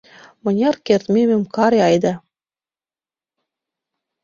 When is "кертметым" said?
0.85-1.41